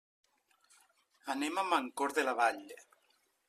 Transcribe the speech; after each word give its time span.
Anem 1.35 1.61
a 1.65 1.67
Mancor 1.69 2.19
de 2.19 2.27
la 2.29 2.37
Vall. 2.43 2.65